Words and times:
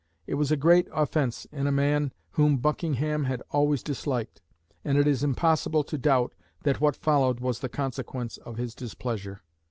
It 0.25 0.33
was 0.33 0.49
a 0.51 0.57
great 0.57 0.87
offence 0.91 1.45
in 1.51 1.67
a 1.67 1.71
man 1.71 2.11
whom 2.31 2.57
Buckingham 2.57 3.25
had 3.25 3.43
always 3.51 3.83
disliked; 3.83 4.41
and 4.83 4.97
it 4.97 5.05
is 5.05 5.23
impossible 5.23 5.83
to 5.83 5.95
doubt 5.95 6.33
that 6.63 6.81
what 6.81 6.95
followed 6.95 7.39
was 7.39 7.59
the 7.59 7.69
consequence 7.69 8.37
of 8.37 8.57
his 8.57 8.73
displeasure. 8.73 9.43